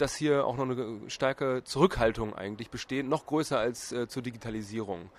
[0.00, 5.10] dass hier auch noch eine starke Zurückhaltung eigentlich besteht, noch größer als äh, zur Digitalisierung.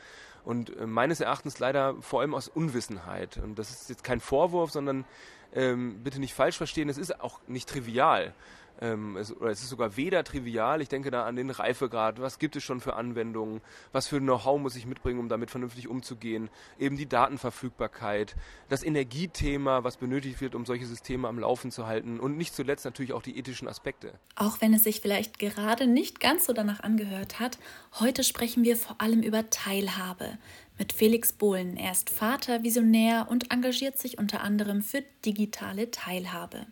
[0.43, 3.37] Und äh, meines Erachtens leider vor allem aus Unwissenheit.
[3.37, 5.05] Und das ist jetzt kein Vorwurf, sondern
[5.53, 8.33] ähm, bitte nicht falsch verstehen, es ist auch nicht trivial.
[8.81, 12.39] Ähm, es, oder es ist sogar weder trivial, ich denke da an den Reifegrad, was
[12.39, 13.61] gibt es schon für Anwendungen,
[13.91, 18.35] was für Know-how muss ich mitbringen, um damit vernünftig umzugehen, eben die Datenverfügbarkeit,
[18.69, 22.85] das Energiethema, was benötigt wird, um solche Systeme am Laufen zu halten und nicht zuletzt
[22.85, 24.13] natürlich auch die ethischen Aspekte.
[24.35, 27.57] Auch wenn es sich vielleicht gerade nicht ganz so danach angehört hat,
[27.99, 30.37] heute sprechen wir vor allem über Teilhabe
[30.77, 31.77] mit Felix Bohlen.
[31.77, 36.65] Er ist Vater, Visionär und engagiert sich unter anderem für digitale Teilhabe.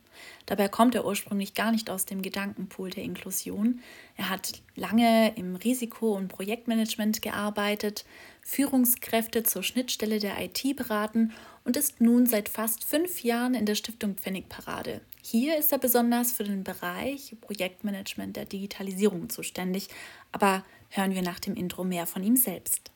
[0.45, 3.81] Dabei kommt er ursprünglich gar nicht aus dem Gedankenpool der Inklusion.
[4.15, 8.05] Er hat lange im Risiko- und Projektmanagement gearbeitet,
[8.41, 11.31] Führungskräfte zur Schnittstelle der IT beraten
[11.63, 15.01] und ist nun seit fast fünf Jahren in der Stiftung Pfennigparade.
[15.21, 19.87] Hier ist er besonders für den Bereich Projektmanagement der Digitalisierung zuständig.
[20.33, 22.91] Aber hören wir nach dem Intro mehr von ihm selbst.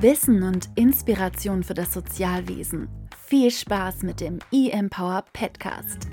[0.00, 2.88] Wissen und Inspiration für das Sozialwesen.
[3.26, 6.08] Viel Spaß mit dem eMpower Podcast.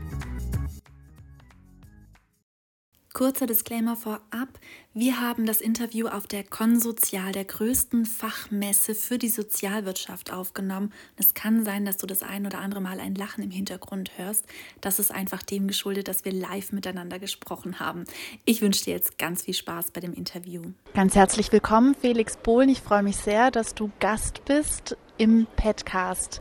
[3.17, 4.47] Kurzer Disclaimer vorab.
[4.93, 10.93] Wir haben das Interview auf der Konsozial, der größten Fachmesse für die Sozialwirtschaft, aufgenommen.
[11.15, 14.45] Es kann sein, dass du das ein oder andere Mal ein Lachen im Hintergrund hörst.
[14.81, 18.03] Das ist einfach dem geschuldet, dass wir live miteinander gesprochen haben.
[18.45, 20.61] Ich wünsche dir jetzt ganz viel Spaß bei dem Interview.
[20.93, 22.69] Ganz herzlich willkommen, Felix Bohlen.
[22.69, 26.39] Ich freue mich sehr, dass du Gast bist im Podcast.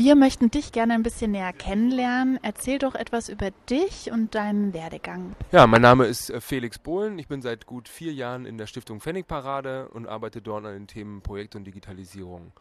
[0.00, 2.38] Wir möchten dich gerne ein bisschen näher kennenlernen.
[2.42, 5.34] Erzähl doch etwas über dich und deinen Werdegang.
[5.50, 7.18] Ja, mein Name ist äh, Felix Bohlen.
[7.18, 10.86] Ich bin seit gut vier Jahren in der Stiftung Pfennigparade und arbeite dort an den
[10.86, 12.52] Themen Projekt und Digitalisierung.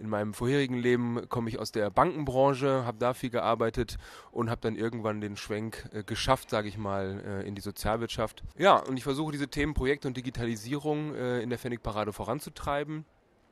[0.00, 3.96] In meinem vorherigen Leben komme ich aus der Bankenbranche, habe da viel gearbeitet
[4.32, 8.42] und habe dann irgendwann den Schwenk äh, geschafft, sage ich mal, äh, in die Sozialwirtschaft.
[8.58, 13.04] Ja, und ich versuche diese Themen Projekt und Digitalisierung in der Pfennigparade voranzutreiben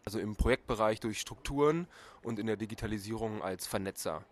[0.08, 1.86] also im Projektbereich durch Strukturen
[2.22, 4.24] und in der Digitalisierung als Vernetzer.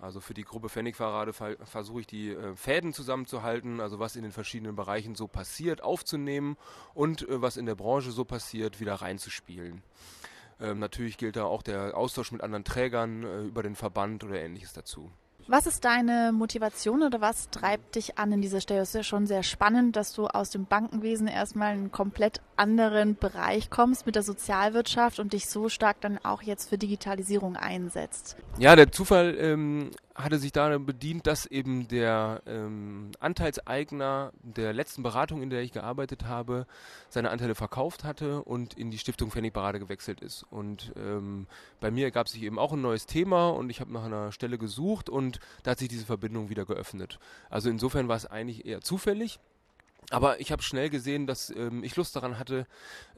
[0.00, 4.32] Also für die Gruppe Pfennigfahrrade versuche ich die äh, Fäden zusammenzuhalten, also was in den
[4.32, 6.56] verschiedenen Bereichen so passiert, aufzunehmen
[6.94, 9.82] und äh, was in der Branche so passiert, wieder reinzuspielen.
[10.58, 14.40] Ähm, natürlich gilt da auch der Austausch mit anderen Trägern äh, über den Verband oder
[14.40, 15.10] ähnliches dazu.
[15.52, 18.82] Was ist deine Motivation oder was treibt dich an in dieser Stelle?
[18.82, 22.40] Es ist ja schon sehr spannend, dass du aus dem Bankenwesen erstmal in einen komplett
[22.54, 27.56] anderen Bereich kommst mit der Sozialwirtschaft und dich so stark dann auch jetzt für Digitalisierung
[27.56, 28.36] einsetzt.
[28.58, 35.02] Ja, der Zufall ähm, hatte sich da bedient, dass eben der ähm, Anteilseigner der letzten
[35.02, 36.66] Beratung, in der ich gearbeitet habe,
[37.08, 40.44] seine Anteile verkauft hatte und in die Stiftung Pfennigparade gewechselt ist.
[40.50, 41.46] Und ähm,
[41.80, 44.58] bei mir ergab sich eben auch ein neues Thema und ich habe nach einer Stelle
[44.58, 47.18] gesucht und da hat sich diese Verbindung wieder geöffnet.
[47.48, 49.38] Also insofern war es eigentlich eher zufällig.
[50.10, 52.66] Aber ich habe schnell gesehen, dass ähm, ich Lust daran hatte,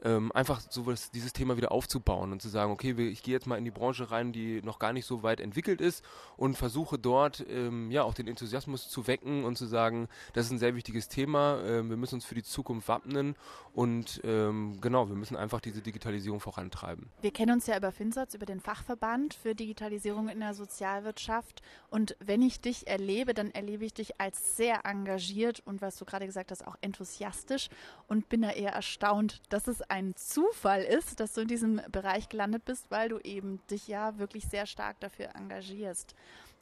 [0.03, 3.47] ähm, einfach so was, dieses Thema wieder aufzubauen und zu sagen, okay, ich gehe jetzt
[3.47, 6.03] mal in die Branche rein, die noch gar nicht so weit entwickelt ist
[6.37, 10.51] und versuche dort ähm, ja auch den Enthusiasmus zu wecken und zu sagen, das ist
[10.51, 13.35] ein sehr wichtiges Thema, äh, wir müssen uns für die Zukunft wappnen
[13.73, 17.09] und ähm, genau, wir müssen einfach diese Digitalisierung vorantreiben.
[17.21, 22.15] Wir kennen uns ja über FinSatz, über den Fachverband für Digitalisierung in der Sozialwirtschaft und
[22.19, 26.27] wenn ich dich erlebe, dann erlebe ich dich als sehr engagiert und was du gerade
[26.27, 27.69] gesagt hast, auch enthusiastisch
[28.07, 32.29] und bin da eher erstaunt, dass es ein Zufall ist, dass du in diesem Bereich
[32.29, 36.15] gelandet bist, weil du eben dich ja wirklich sehr stark dafür engagierst.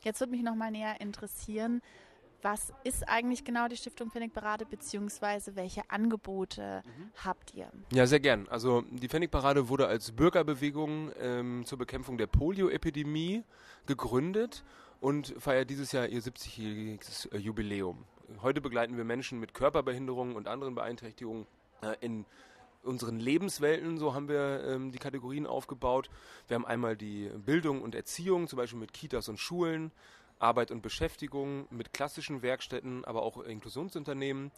[0.03, 1.81] Jetzt würde mich noch mal näher interessieren,
[2.43, 7.11] was ist eigentlich genau die Stiftung Pfennigparade beziehungsweise welche Angebote mhm.
[7.23, 7.71] habt ihr?
[7.91, 8.47] Ja, sehr gern.
[8.49, 13.43] Also die Pfennigparade wurde als Bürgerbewegung ähm, zur Bekämpfung der Polioepidemie
[13.85, 14.63] gegründet
[14.99, 18.05] und feiert dieses Jahr ihr 70-jähriges äh, Jubiläum.
[18.41, 21.45] Heute begleiten wir Menschen mit Körperbehinderungen und anderen Beeinträchtigungen
[21.81, 22.25] äh, in
[22.83, 26.09] unseren Lebenswelten, so haben wir ähm, die Kategorien aufgebaut.
[26.47, 29.91] Wir haben einmal die Bildung und Erziehung, zum Beispiel mit Kitas und Schulen,
[30.39, 34.51] Arbeit und Beschäftigung, mit klassischen Werkstätten, aber auch Inklusionsunternehmen,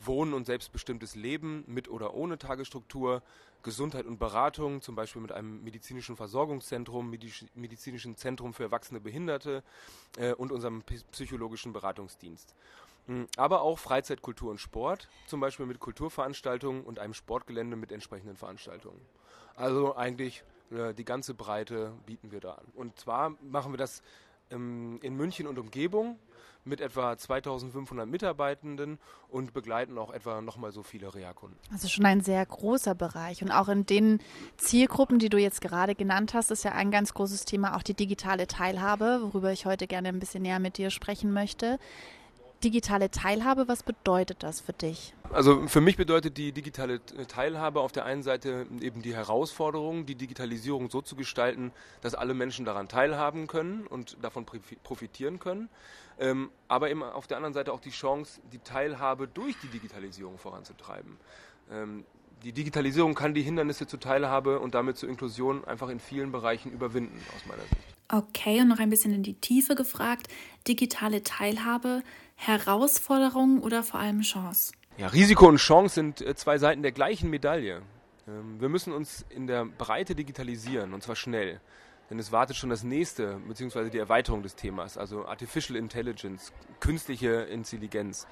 [0.00, 3.22] Wohnen und selbstbestimmtes Leben mit oder ohne Tagesstruktur,
[3.62, 7.14] Gesundheit und Beratung, zum Beispiel mit einem medizinischen Versorgungszentrum,
[7.54, 9.62] medizinischen Zentrum für erwachsene Behinderte
[10.18, 10.82] äh, und unserem
[11.12, 12.54] psychologischen Beratungsdienst.
[13.06, 17.90] Hm, aber auch Freizeit, Kultur und Sport, zum Beispiel mit Kulturveranstaltungen und einem Sportgelände mit
[17.90, 19.00] entsprechenden Veranstaltungen.
[19.56, 22.66] Also eigentlich äh, die ganze Breite bieten wir da an.
[22.74, 24.02] Und zwar machen wir das
[24.50, 26.18] ähm, in München und Umgebung
[26.64, 31.58] mit etwa 2500 Mitarbeitenden und begleiten auch etwa nochmal so viele Reha-Kunden.
[31.72, 33.42] Also schon ein sehr großer Bereich.
[33.42, 34.20] Und auch in den
[34.58, 37.94] Zielgruppen, die du jetzt gerade genannt hast, ist ja ein ganz großes Thema auch die
[37.94, 41.80] digitale Teilhabe, worüber ich heute gerne ein bisschen näher mit dir sprechen möchte
[42.64, 45.14] digitale Teilhabe, was bedeutet das für dich?
[45.30, 50.14] Also für mich bedeutet die digitale Teilhabe auf der einen Seite eben die Herausforderung, die
[50.14, 54.46] Digitalisierung so zu gestalten, dass alle Menschen daran teilhaben können und davon
[54.82, 55.68] profitieren können.
[56.18, 60.38] Ähm, aber eben auf der anderen Seite auch die Chance, die Teilhabe durch die Digitalisierung
[60.38, 61.16] voranzutreiben.
[61.70, 62.04] Ähm,
[62.44, 66.72] die Digitalisierung kann die Hindernisse zur Teilhabe und damit zur Inklusion einfach in vielen Bereichen
[66.72, 67.76] überwinden, aus meiner Sicht.
[68.08, 70.28] Okay, und noch ein bisschen in die Tiefe gefragt.
[70.68, 72.02] Digitale Teilhabe,
[72.36, 74.72] Herausforderung oder vor allem Chance?
[74.98, 77.82] Ja, Risiko und Chance sind äh, zwei Seiten der gleichen Medaille.
[78.28, 81.60] Ähm, wir müssen uns in der Breite digitalisieren und zwar schnell.
[82.10, 87.30] Denn es wartet schon das nächste, beziehungsweise die Erweiterung des Themas, also Artificial Intelligence, künstliche
[87.44, 88.26] Intelligenz.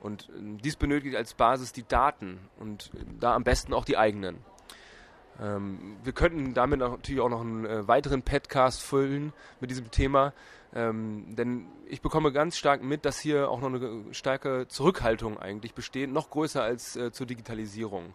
[0.00, 3.98] Und ähm, dies benötigt als Basis die Daten und äh, da am besten auch die
[3.98, 4.38] eigenen.
[5.40, 10.32] Ähm, wir könnten damit natürlich auch noch einen äh, weiteren Podcast füllen mit diesem Thema,
[10.74, 15.74] ähm, denn ich bekomme ganz stark mit, dass hier auch noch eine starke Zurückhaltung eigentlich
[15.74, 18.14] besteht, noch größer als äh, zur Digitalisierung.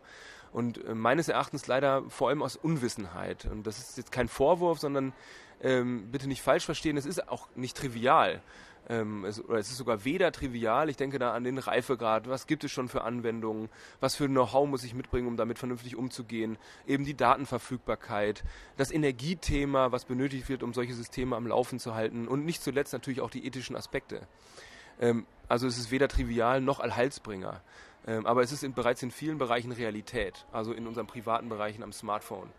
[0.52, 3.46] Und äh, meines Erachtens leider vor allem aus Unwissenheit.
[3.46, 5.14] Und das ist jetzt kein Vorwurf, sondern
[5.62, 8.42] ähm, bitte nicht falsch verstehen, es ist auch nicht trivial.
[8.89, 12.47] Ähm, es, oder es ist sogar weder trivial, ich denke da an den Reifegrad, was
[12.47, 13.69] gibt es schon für Anwendungen,
[14.01, 18.44] was für Know-how muss ich mitbringen, um damit vernünftig umzugehen, eben die Datenverfügbarkeit,
[18.75, 22.91] das Energiethema, was benötigt wird, um solche Systeme am Laufen zu halten und nicht zuletzt
[22.91, 24.27] natürlich auch die ethischen Aspekte.
[25.00, 27.62] Ähm, also es ist weder trivial noch Allheilsbringer.
[28.06, 31.83] Ähm, aber es ist in, bereits in vielen Bereichen Realität, also in unseren privaten Bereichen
[31.83, 32.50] am Smartphone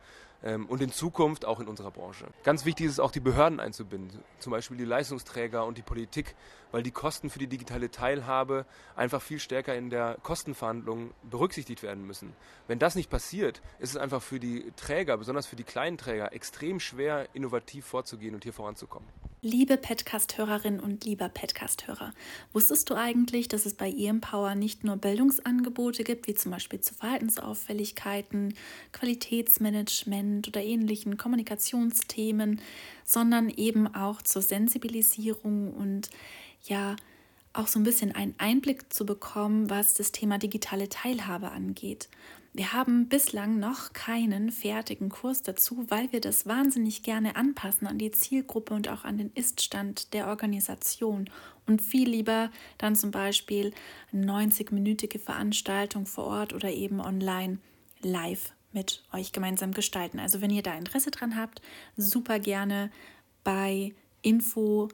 [0.69, 2.27] und in Zukunft auch in unserer Branche.
[2.43, 6.35] Ganz wichtig ist es auch, die Behörden einzubinden, zum Beispiel die Leistungsträger und die Politik,
[6.75, 8.67] weil die Kosten für die digitale Teilhabe
[8.97, 12.33] einfach viel stärker in der Kostenverhandlung berücksichtigt werden müssen.
[12.67, 16.33] Wenn das nicht passiert, ist es einfach für die Träger, besonders für die kleinen Träger,
[16.33, 19.09] extrem schwer, innovativ vorzugehen und hier voranzukommen.
[19.41, 22.13] Liebe Podcast-Hörerin und lieber Podcast-Hörer,
[22.53, 26.95] wusstest du eigentlich, dass es bei eEmpower nicht nur Bildungsangebote gibt, wie zum Beispiel zu
[26.95, 28.55] Verhaltensauffälligkeiten,
[28.91, 32.61] Qualitätsmanagement oder ähnlichen Kommunikationsthemen,
[33.05, 36.11] sondern eben auch zur Sensibilisierung und
[36.65, 36.97] ja,
[37.53, 42.09] auch so ein bisschen einen Einblick zu bekommen, was das Thema digitale Teilhabe angeht.
[42.57, 47.99] Wir haben bislang noch keinen fertigen Kurs dazu, weil wir das wahnsinnig gerne anpassen an
[47.99, 51.29] die Zielgruppe und auch an den Iststand der Organisation
[51.67, 53.73] und viel lieber dann zum Beispiel
[54.13, 57.59] eine 90-minütige Veranstaltung vor Ort oder eben online
[58.03, 60.21] live mit euch gemeinsam gestalten.
[60.21, 61.61] Also wenn ihr da Interesse dran habt,
[61.97, 62.91] super gerne
[63.43, 64.91] bei info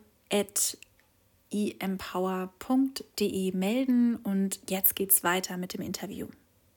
[1.52, 6.26] empower.de melden und jetzt geht's weiter mit dem Interview.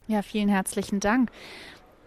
[0.08, 1.32] Ja, vielen herzlichen Dank.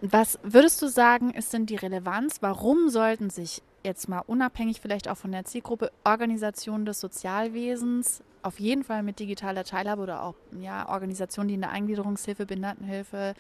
[0.03, 2.43] Was würdest du sagen, ist denn die Relevanz?
[2.43, 8.61] Warum sollten sich jetzt mal unabhängig vielleicht auch von der Zielgruppe Organisationen des Sozialwesens auf
[8.61, 13.35] jeden Fall mit digitaler Teilhabe oder auch ja, Organisationen, die in der Eingliederungshilfe, Behindertenhilfe,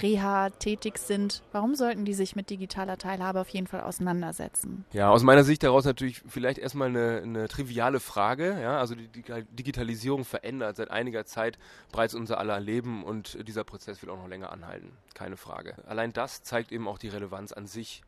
[0.00, 4.84] Reha tätig sind, warum sollten die sich mit digitaler Teilhabe auf jeden Fall auseinandersetzen?
[4.92, 8.58] Ja, aus meiner Sicht daraus natürlich vielleicht erstmal eine, eine triviale Frage.
[8.60, 8.78] Ja?
[8.78, 11.58] Also die Digitalisierung verändert seit einiger Zeit
[11.90, 14.92] bereits unser aller Leben und dieser Prozess wird auch noch länger anhalten.
[15.12, 15.74] Keine Frage.
[15.86, 18.02] Allein das zeigt eben auch die Relevanz an sich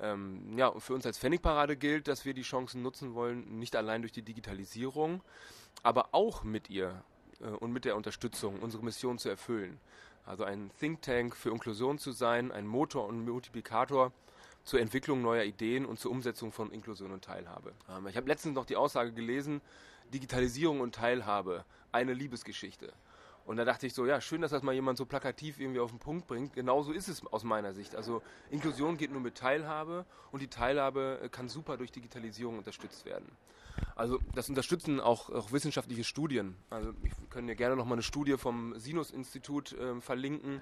[0.00, 4.02] ähm, ja, für uns als Pfennigparade gilt, dass wir die Chancen nutzen wollen, nicht allein
[4.02, 5.22] durch die Digitalisierung,
[5.82, 7.02] aber auch mit ihr
[7.40, 9.80] äh, und mit der Unterstützung unsere Mission zu erfüllen.
[10.24, 14.12] Also ein Think Tank für Inklusion zu sein, ein Motor und Multiplikator
[14.64, 17.72] zur Entwicklung neuer Ideen und zur Umsetzung von Inklusion und Teilhabe.
[17.88, 19.60] Ähm, ich habe letztens noch die Aussage gelesen,
[20.12, 22.92] Digitalisierung und Teilhabe, eine Liebesgeschichte.
[23.48, 25.88] Und da dachte ich so, ja, schön, dass das mal jemand so plakativ irgendwie auf
[25.90, 26.52] den Punkt bringt.
[26.52, 27.96] Genauso ist es aus meiner Sicht.
[27.96, 28.20] Also
[28.50, 33.26] Inklusion geht nur mit Teilhabe und die Teilhabe äh, kann super durch Digitalisierung unterstützt werden.
[33.96, 36.56] Also das unterstützen auch, auch wissenschaftliche Studien.
[36.70, 40.60] Also ich können ja gerne noch mal eine Studie vom Sinus-Institut äh, verlinken.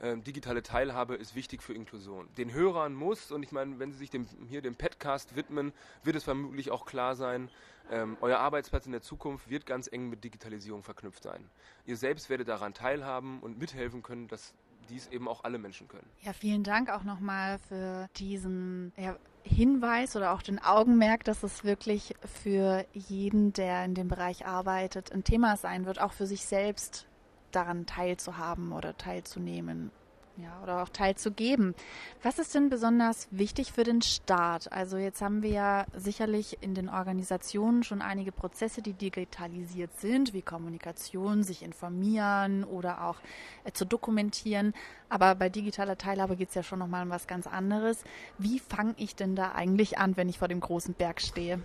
[0.00, 2.28] Ähm, digitale Teilhabe ist wichtig für Inklusion.
[2.36, 6.16] Den Hörern muss, und ich meine, wenn Sie sich dem, hier dem Podcast widmen, wird
[6.16, 7.50] es vermutlich auch klar sein,
[7.90, 11.48] ähm, euer Arbeitsplatz in der Zukunft wird ganz eng mit Digitalisierung verknüpft sein.
[11.86, 14.54] Ihr selbst werdet daran teilhaben und mithelfen können, dass
[14.88, 16.08] dies eben auch alle Menschen können.
[16.20, 21.64] Ja, vielen Dank auch nochmal für diesen ja, Hinweis oder auch den Augenmerk, dass es
[21.64, 26.44] wirklich für jeden, der in dem Bereich arbeitet, ein Thema sein wird, auch für sich
[26.46, 27.06] selbst
[27.50, 29.90] daran teilzuhaben oder teilzunehmen.
[30.38, 31.74] Ja, oder auch teilzugeben.
[32.22, 34.72] Was ist denn besonders wichtig für den Staat?
[34.72, 40.32] Also jetzt haben wir ja sicherlich in den Organisationen schon einige Prozesse, die digitalisiert sind,
[40.32, 43.20] wie Kommunikation, sich informieren oder auch
[43.64, 44.72] äh, zu dokumentieren.
[45.10, 48.02] Aber bei digitaler Teilhabe geht es ja schon nochmal um was ganz anderes.
[48.38, 51.56] Wie fange ich denn da eigentlich an, wenn ich vor dem großen Berg stehe?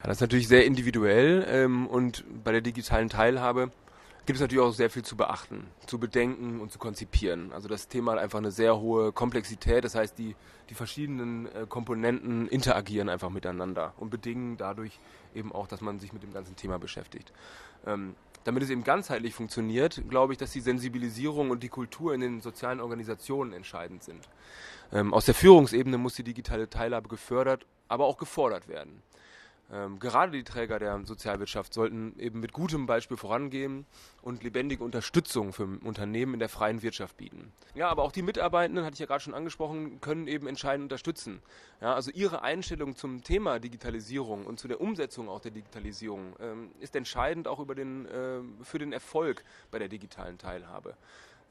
[0.00, 3.70] Ja, das ist natürlich sehr individuell ähm, und bei der digitalen Teilhabe
[4.28, 7.50] gibt es natürlich auch sehr viel zu beachten, zu bedenken und zu konzipieren.
[7.50, 10.36] Also das Thema hat einfach eine sehr hohe Komplexität, das heißt, die,
[10.68, 15.00] die verschiedenen äh, Komponenten interagieren einfach miteinander und bedingen dadurch
[15.34, 17.32] eben auch, dass man sich mit dem ganzen Thema beschäftigt.
[17.86, 22.20] Ähm, damit es eben ganzheitlich funktioniert, glaube ich, dass die Sensibilisierung und die Kultur in
[22.20, 24.28] den sozialen Organisationen entscheidend sind.
[24.92, 29.02] Ähm, aus der Führungsebene muss die digitale Teilhabe gefördert, aber auch gefordert werden.
[29.70, 33.84] Ähm, gerade die Träger der Sozialwirtschaft sollten eben mit gutem Beispiel vorangehen
[34.22, 37.52] und lebendige Unterstützung für Unternehmen in der freien Wirtschaft bieten.
[37.74, 41.42] Ja, aber auch die Mitarbeitenden, hatte ich ja gerade schon angesprochen, können eben entscheidend unterstützen.
[41.82, 46.70] Ja, also ihre Einstellung zum Thema Digitalisierung und zu der Umsetzung auch der Digitalisierung ähm,
[46.80, 50.96] ist entscheidend auch über den, äh, für den Erfolg bei der digitalen Teilhabe.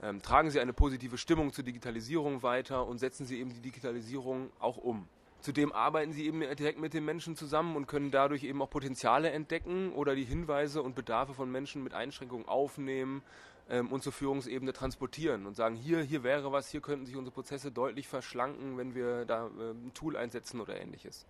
[0.01, 4.50] Ähm, tragen Sie eine positive Stimmung zur Digitalisierung weiter und setzen Sie eben die Digitalisierung
[4.59, 5.07] auch um.
[5.41, 9.29] Zudem arbeiten sie eben direkt mit den Menschen zusammen und können dadurch eben auch Potenziale
[9.29, 13.22] entdecken oder die Hinweise und Bedarfe von Menschen mit Einschränkungen aufnehmen
[13.70, 17.34] ähm, und zur Führungsebene transportieren und sagen, hier, hier wäre was, hier könnten sich unsere
[17.34, 21.25] Prozesse deutlich verschlanken, wenn wir da äh, ein Tool einsetzen oder ähnliches.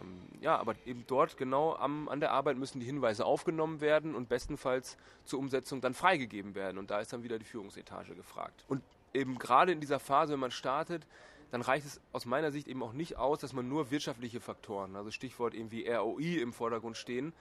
[0.00, 4.14] Ähm, ja, aber eben dort genau am, an der Arbeit müssen die Hinweise aufgenommen werden
[4.14, 6.78] und bestenfalls zur Umsetzung dann freigegeben werden.
[6.78, 8.64] Und da ist dann wieder die Führungsetage gefragt.
[8.68, 11.06] Und eben gerade in dieser Phase, wenn man startet,
[11.50, 14.96] dann reicht es aus meiner Sicht eben auch nicht aus, dass man nur wirtschaftliche Faktoren,
[14.96, 17.32] also Stichwort irgendwie ROI im Vordergrund stehen,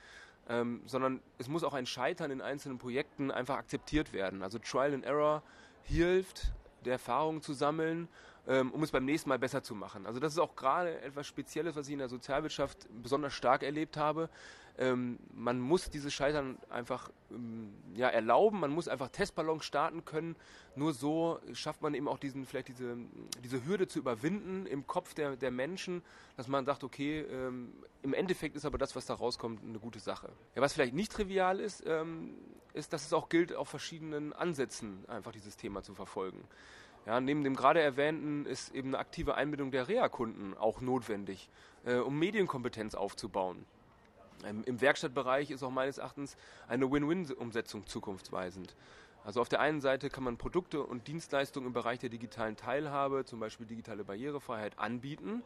[0.48, 4.44] ähm, sondern es muss auch ein Scheitern in einzelnen Projekten einfach akzeptiert werden.
[4.44, 5.42] Also Trial and Error
[5.84, 6.52] hilft,
[6.86, 8.08] der Erfahrungen zu sammeln,
[8.48, 10.06] um es beim nächsten Mal besser zu machen.
[10.06, 13.98] Also das ist auch gerade etwas Spezielles, was ich in der Sozialwirtschaft besonders stark erlebt
[13.98, 14.30] habe
[14.78, 20.36] ähm, man muss dieses Scheitern einfach ähm, ja, erlauben, man muss einfach Testballons starten können.
[20.75, 22.98] Nur so schafft man eben auch diesen, vielleicht diese,
[23.44, 26.02] diese Hürde zu überwinden im Kopf der, der Menschen,
[26.36, 27.72] dass man sagt, okay, ähm,
[28.02, 30.30] im Endeffekt ist aber das, was da rauskommt, eine gute Sache.
[30.56, 32.36] Ja, was vielleicht nicht trivial ist, ähm,
[32.74, 36.44] ist, dass es auch gilt, auf verschiedenen Ansätzen einfach dieses Thema zu verfolgen.
[37.06, 41.50] Ja, neben dem gerade erwähnten ist eben eine aktive Einbindung der Reha-Kunden auch notwendig,
[41.86, 43.66] äh, um Medienkompetenz aufzubauen.
[44.66, 46.36] Im Werkstattbereich ist auch meines Erachtens
[46.68, 48.76] eine Win-Win-Umsetzung zukunftsweisend.
[49.24, 53.26] Also auf der einen Seite kann man Produkte und Dienstleistungen im Bereich der digitalen Teilhabe,
[53.26, 55.42] zum Beispiel digitale Barrierefreiheit, anbieten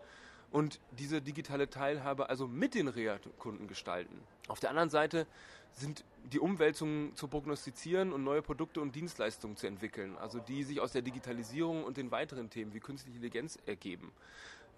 [0.51, 4.19] und diese digitale Teilhabe also mit den Reha-Kunden gestalten.
[4.47, 5.27] Auf der anderen Seite
[5.73, 10.79] sind die Umwälzungen zu prognostizieren und neue Produkte und Dienstleistungen zu entwickeln, also die sich
[10.79, 14.11] aus der Digitalisierung und den weiteren Themen wie künstliche Intelligenz ergeben.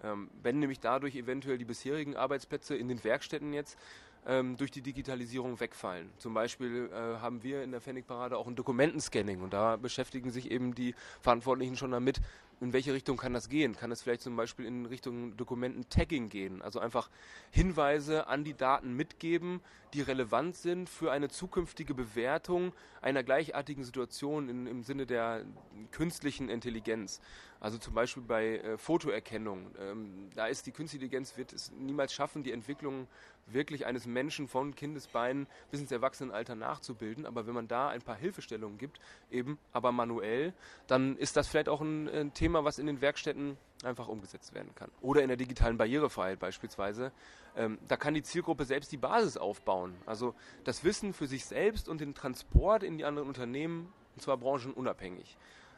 [0.02, 3.78] Ähm, wenn nämlich dadurch eventuell die bisherigen Arbeitsplätze in den Werkstätten jetzt
[4.26, 6.10] ähm, durch die Digitalisierung wegfallen.
[6.18, 10.50] Zum Beispiel äh, haben wir in der Pfennigparade auch ein Dokumentenscanning und da beschäftigen sich
[10.50, 12.20] eben die Verantwortlichen schon damit,
[12.62, 13.76] in welche Richtung kann das gehen?
[13.76, 16.62] Kann es vielleicht zum Beispiel in Richtung Dokumenten-Tagging gehen?
[16.62, 17.10] Also einfach
[17.50, 19.60] Hinweise an die Daten mitgeben,
[19.94, 25.44] die relevant sind für eine zukünftige Bewertung einer gleichartigen Situation in, im Sinne der
[25.90, 27.20] künstlichen Intelligenz.
[27.62, 29.70] Also zum Beispiel bei äh, Fotoerkennung.
[29.78, 33.06] Ähm, da ist die künstliche Intelligenz wird es niemals schaffen, die Entwicklung
[33.46, 37.26] wirklich eines Menschen von Kindesbeinen bis ins Erwachsenenalter nachzubilden.
[37.26, 38.98] Aber wenn man da ein paar Hilfestellungen gibt,
[39.30, 40.54] eben aber manuell,
[40.86, 44.74] dann ist das vielleicht auch ein, ein Thema, was in den Werkstätten einfach umgesetzt werden
[44.74, 44.90] kann.
[45.00, 47.12] Oder in der digitalen Barrierefreiheit beispielsweise.
[47.56, 49.94] Ähm, da kann die Zielgruppe selbst die Basis aufbauen.
[50.06, 54.36] Also das Wissen für sich selbst und den Transport in die anderen Unternehmen, und zwar
[54.36, 55.36] branchenunabhängig.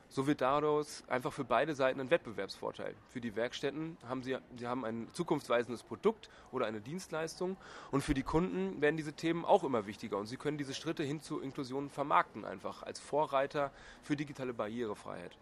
[0.09, 2.95] So wird daraus einfach für beide Seiten ein Wettbewerbsvorteil.
[3.09, 7.57] Für die Werkstätten haben sie, sie haben ein zukunftsweisendes Produkt oder eine Dienstleistung
[7.91, 11.03] und für die Kunden werden diese Themen auch immer wichtiger und sie können diese Schritte
[11.03, 15.37] hin zur Inklusion vermarkten einfach als Vorreiter für digitale Barrierefreiheit.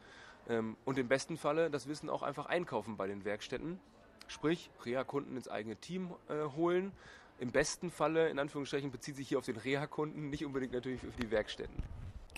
[0.48, 3.78] Ähm, und im besten Falle das Wissen auch einfach einkaufen bei den Werkstätten,
[4.26, 6.92] sprich Reha-Kunden ins eigene Team äh, holen.
[7.38, 11.10] Im besten Falle, in Anführungsstrichen, bezieht sich hier auf den Reha-Kunden, nicht unbedingt natürlich für
[11.10, 11.82] die Werkstätten.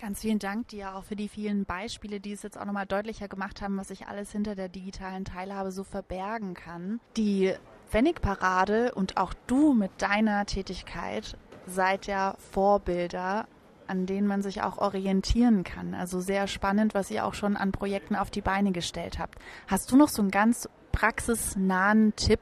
[0.00, 3.28] Ganz vielen Dank dir auch für die vielen Beispiele, die es jetzt auch nochmal deutlicher
[3.28, 7.00] gemacht haben, was sich alles hinter der digitalen Teilhabe so verbergen kann.
[7.16, 7.54] Die
[7.88, 13.46] Pfennigparade und auch du mit deiner Tätigkeit seid ja Vorbilder,
[13.86, 15.94] an denen man sich auch orientieren kann.
[15.94, 19.38] Also sehr spannend, was ihr auch schon an Projekten auf die Beine gestellt habt.
[19.66, 22.40] Hast du noch so ein ganz praxisnahen Tipp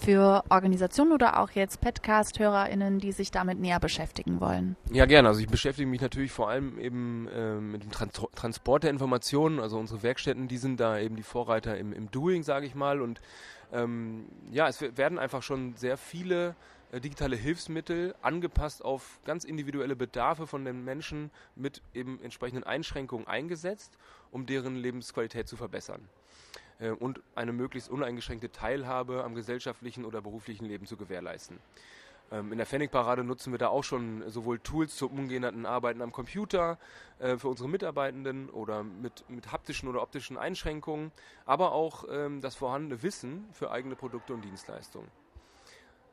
[0.00, 4.74] für Organisationen oder auch jetzt Podcast-HörerInnen, die sich damit näher beschäftigen wollen?
[4.90, 5.28] Ja, gerne.
[5.28, 9.60] Also ich beschäftige mich natürlich vor allem eben äh, mit dem Trans Transport der Informationen.
[9.60, 13.00] Also unsere Werkstätten, die sind da eben die Vorreiter im, im Doing, sage ich mal.
[13.00, 13.20] Und
[13.72, 16.56] ähm, ja, es werden einfach schon sehr viele
[17.00, 23.96] digitale Hilfsmittel angepasst auf ganz individuelle Bedarfe von den Menschen mit eben entsprechenden Einschränkungen eingesetzt,
[24.30, 26.08] um deren Lebensqualität zu verbessern
[26.80, 31.58] äh, und eine möglichst uneingeschränkte Teilhabe am gesellschaftlichen oder beruflichen Leben zu gewährleisten.
[32.30, 36.12] Ähm, in der Pfennigparade nutzen wir da auch schon sowohl Tools zum umgehenden Arbeiten am
[36.12, 36.78] Computer
[37.18, 41.12] äh, für unsere Mitarbeitenden oder mit, mit haptischen oder optischen Einschränkungen,
[41.44, 45.08] aber auch ähm, das vorhandene Wissen für eigene Produkte und Dienstleistungen.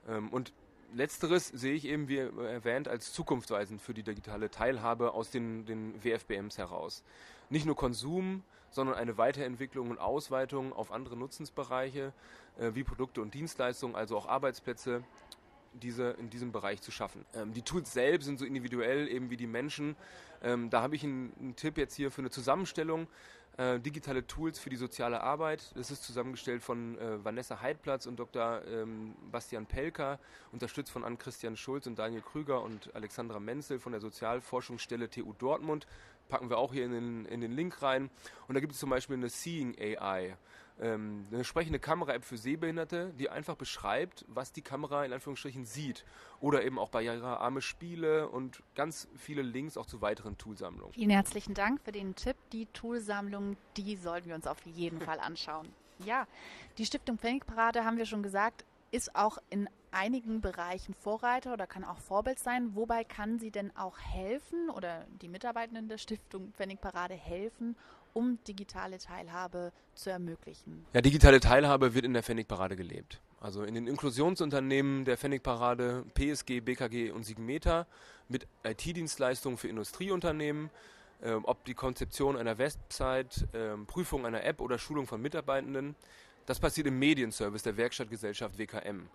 [0.07, 0.51] Ähm, und
[0.93, 6.03] letzteres sehe ich eben, wie erwähnt, als zukunftsweisend für die digitale Teilhabe aus den, den
[6.03, 7.03] WFBMs heraus.
[7.49, 12.13] Nicht nur Konsum, sondern eine Weiterentwicklung und Ausweitung auf andere Nutzensbereiche
[12.59, 15.03] äh, wie Produkte und Dienstleistungen, also auch Arbeitsplätze,
[15.73, 17.25] diese in diesem Bereich zu schaffen.
[17.33, 19.95] Ähm, die Tools selbst sind so individuell eben wie die Menschen.
[20.41, 23.07] Ähm, da habe ich einen, einen, Tipp jetzt hier für eine Zusammenstellung.
[23.59, 25.73] Äh, digitale Tools für die soziale Arbeit.
[25.75, 28.61] Das ist zusammengestellt von äh, Vanessa Heidplatz und Dr.
[28.65, 30.17] Ähm, Bastian Pelker,
[30.53, 35.87] unterstützt von Ann-Christian Schulz und Daniel Krüger und Alexandra Menzel von der Sozialforschungsstelle TU Dortmund.
[36.29, 38.09] Packen wir auch hier in den, in den Link rein.
[38.47, 40.37] Und da gibt es zum Beispiel eine Seeing AI
[40.81, 46.05] ähm, eine sprechende Kamera-App für Sehbehinderte, die einfach beschreibt, was die Kamera in Anführungsstrichen sieht.
[46.39, 50.93] Oder eben auch barrierearme Spiele und ganz viele Links auch zu weiteren Toolsammlungen.
[50.93, 52.37] Vielen herzlichen Dank für den Tipp.
[52.51, 55.67] Die Toolsammlung, die sollten wir uns auf jeden Fall anschauen.
[56.05, 56.27] Ja,
[56.77, 61.83] die Stiftung Pfennigparade haben wir schon gesagt, ist auch in einigen Bereichen Vorreiter oder kann
[61.83, 62.75] auch Vorbild sein.
[62.75, 67.75] Wobei kann sie denn auch helfen oder die Mitarbeitenden der Stiftung Pfennigparade helfen,
[68.13, 70.85] um digitale Teilhabe zu ermöglichen?
[70.93, 73.21] Ja, digitale Teilhabe wird in der Pfennigparade gelebt.
[73.41, 77.87] Also in den Inklusionsunternehmen der Pfennigparade, PSG, BKG und Sigmeta
[78.27, 80.69] mit IT-Dienstleistungen für Industrieunternehmen,
[81.21, 85.95] äh, ob die Konzeption einer Website, äh, Prüfung einer App oder Schulung von Mitarbeitenden.
[86.45, 89.07] Das passiert im Medienservice der Werkstattgesellschaft WKM.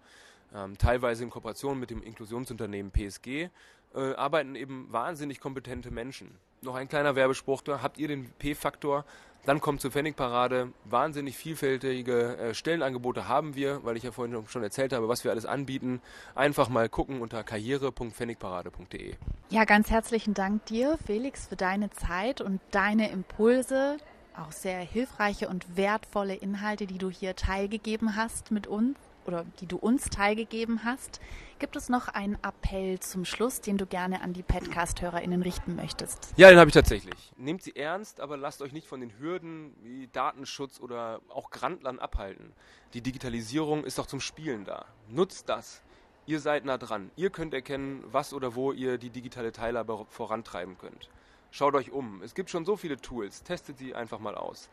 [0.54, 3.50] Ähm, teilweise in Kooperation mit dem Inklusionsunternehmen PSG
[3.94, 6.36] äh, arbeiten eben wahnsinnig kompetente Menschen.
[6.62, 7.82] Noch ein kleiner Werbespruch da.
[7.82, 9.04] Habt ihr den P-Faktor?
[9.44, 10.72] Dann kommt zur Pfennigparade.
[10.84, 15.30] Wahnsinnig vielfältige äh, Stellenangebote haben wir, weil ich ja vorhin schon erzählt habe, was wir
[15.30, 16.00] alles anbieten.
[16.34, 19.14] Einfach mal gucken unter karriere.pfennigparade.de.
[19.50, 23.98] Ja, ganz herzlichen Dank dir, Felix, für deine Zeit und deine Impulse.
[24.36, 29.66] Auch sehr hilfreiche und wertvolle Inhalte, die du hier teilgegeben hast mit uns oder die
[29.66, 31.20] du uns teilgegeben hast.
[31.58, 36.32] Gibt es noch einen Appell zum Schluss, den du gerne an die Podcast-HörerInnen richten möchtest?
[36.36, 37.32] Ja, den habe ich tatsächlich.
[37.36, 41.98] Nehmt sie ernst, aber lasst euch nicht von den Hürden wie Datenschutz oder auch Grandlern
[41.98, 42.52] abhalten.
[42.92, 44.86] Die Digitalisierung ist doch zum Spielen da.
[45.08, 45.82] Nutzt das.
[46.26, 47.10] Ihr seid nah dran.
[47.16, 51.08] Ihr könnt erkennen, was oder wo ihr die digitale Teilhabe vorantreiben könnt.
[51.50, 52.22] Schaut euch um.
[52.22, 53.42] Es gibt schon so viele Tools.
[53.42, 54.70] Testet sie einfach mal aus.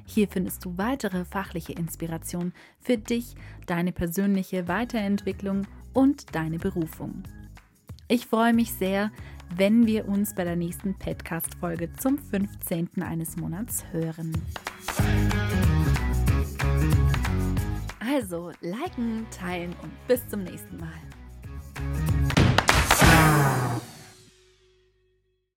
[0.05, 3.33] Hier findest du weitere fachliche Inspiration für dich,
[3.65, 7.23] deine persönliche Weiterentwicklung und deine Berufung.
[8.07, 9.11] Ich freue mich sehr,
[9.55, 13.01] wenn wir uns bei der nächsten Podcast-Folge zum 15.
[13.01, 14.31] eines Monats hören.
[17.99, 21.01] Also, liken, teilen und bis zum nächsten Mal.